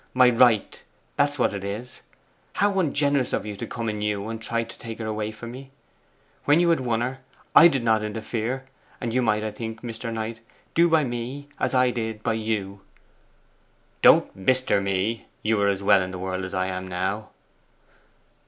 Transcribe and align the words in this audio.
My 0.15 0.31
right, 0.31 0.81
that's 1.15 1.37
what 1.37 1.53
it 1.53 1.63
is! 1.63 2.01
How 2.53 2.79
ungenerous 2.79 3.33
of 3.33 3.45
you 3.45 3.55
to 3.57 3.67
come 3.67 3.87
anew 3.87 4.29
and 4.29 4.41
try 4.41 4.63
to 4.63 4.77
take 4.79 4.97
her 4.97 5.05
away 5.05 5.31
from 5.31 5.51
me! 5.51 5.69
When 6.45 6.59
you 6.59 6.71
had 6.71 6.79
won 6.79 7.01
her, 7.01 7.19
I 7.55 7.67
did 7.67 7.83
not 7.83 8.03
interfere; 8.03 8.65
and 8.99 9.13
you 9.13 9.21
might, 9.21 9.43
I 9.43 9.51
think, 9.51 9.81
Mr. 9.83 10.11
Knight, 10.11 10.39
do 10.73 10.89
by 10.89 11.03
me 11.03 11.49
as 11.59 11.75
I 11.75 11.91
did 11.91 12.23
by 12.23 12.33
you!' 12.33 12.81
'Don't 14.01 14.35
"Mr." 14.35 14.81
me; 14.81 15.27
you 15.43 15.61
are 15.61 15.67
as 15.67 15.83
well 15.83 16.01
in 16.01 16.09
the 16.09 16.17
world 16.17 16.45
as 16.45 16.53
I 16.55 16.65
am 16.65 16.87
now. 16.87 17.29